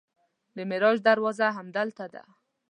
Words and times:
د 0.55 0.57
معراج 0.69 0.97
دروازه 1.07 1.47
همدلته 1.57 2.05
ده. 2.13 2.23